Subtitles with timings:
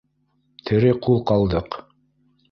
[0.69, 1.77] Тере ҡул ҡалдыҡ